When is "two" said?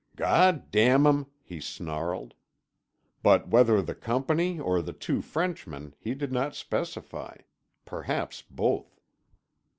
4.93-5.21